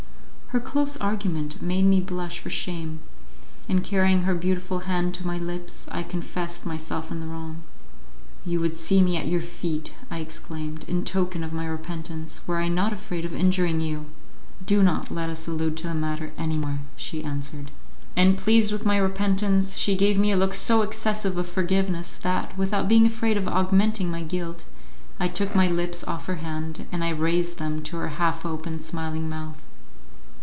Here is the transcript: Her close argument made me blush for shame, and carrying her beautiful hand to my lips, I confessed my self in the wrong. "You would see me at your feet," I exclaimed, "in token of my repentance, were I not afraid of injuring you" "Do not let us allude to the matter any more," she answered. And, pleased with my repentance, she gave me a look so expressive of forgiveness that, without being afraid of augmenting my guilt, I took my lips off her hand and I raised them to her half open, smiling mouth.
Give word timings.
Her 0.53 0.59
close 0.59 0.97
argument 0.97 1.61
made 1.61 1.85
me 1.85 2.01
blush 2.01 2.39
for 2.39 2.49
shame, 2.49 2.99
and 3.69 3.81
carrying 3.81 4.23
her 4.23 4.35
beautiful 4.35 4.79
hand 4.79 5.13
to 5.15 5.25
my 5.25 5.37
lips, 5.37 5.87
I 5.89 6.03
confessed 6.03 6.65
my 6.65 6.75
self 6.75 7.09
in 7.09 7.21
the 7.21 7.25
wrong. 7.25 7.63
"You 8.45 8.59
would 8.59 8.75
see 8.75 9.01
me 9.01 9.15
at 9.15 9.29
your 9.29 9.39
feet," 9.39 9.93
I 10.09 10.19
exclaimed, 10.19 10.83
"in 10.89 11.05
token 11.05 11.41
of 11.45 11.53
my 11.53 11.65
repentance, 11.65 12.41
were 12.47 12.57
I 12.57 12.67
not 12.67 12.91
afraid 12.91 13.23
of 13.23 13.33
injuring 13.33 13.79
you" 13.79 14.07
"Do 14.71 14.83
not 14.83 15.09
let 15.09 15.29
us 15.29 15.47
allude 15.47 15.77
to 15.77 15.87
the 15.87 15.93
matter 15.95 16.33
any 16.37 16.57
more," 16.57 16.79
she 16.97 17.23
answered. 17.23 17.71
And, 18.17 18.37
pleased 18.37 18.73
with 18.73 18.85
my 18.85 18.97
repentance, 18.97 19.77
she 19.77 19.95
gave 19.95 20.19
me 20.19 20.33
a 20.33 20.37
look 20.37 20.53
so 20.53 20.81
expressive 20.81 21.37
of 21.37 21.47
forgiveness 21.47 22.15
that, 22.15 22.57
without 22.57 22.89
being 22.89 23.05
afraid 23.05 23.37
of 23.37 23.47
augmenting 23.47 24.11
my 24.11 24.23
guilt, 24.23 24.65
I 25.17 25.29
took 25.29 25.55
my 25.55 25.69
lips 25.69 26.03
off 26.03 26.25
her 26.25 26.43
hand 26.43 26.87
and 26.91 27.05
I 27.05 27.09
raised 27.11 27.57
them 27.57 27.81
to 27.83 27.95
her 27.95 28.09
half 28.19 28.45
open, 28.45 28.81
smiling 28.81 29.29
mouth. 29.29 29.61